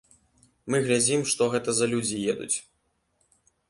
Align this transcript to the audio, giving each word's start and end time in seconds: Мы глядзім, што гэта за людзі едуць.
Мы 0.71 0.77
глядзім, 0.87 1.21
што 1.33 1.51
гэта 1.53 1.69
за 1.83 1.93
людзі 1.95 2.17
едуць. 2.37 2.53